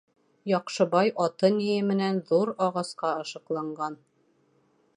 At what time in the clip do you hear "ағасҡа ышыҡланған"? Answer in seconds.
2.69-3.99